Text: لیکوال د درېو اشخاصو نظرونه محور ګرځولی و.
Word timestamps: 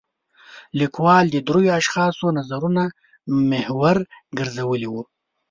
لیکوال 0.79 1.25
د 1.31 1.37
درېو 1.47 1.75
اشخاصو 1.79 2.27
نظرونه 2.37 2.83
محور 3.51 3.97
ګرځولی 4.37 4.87
و. 4.89 4.95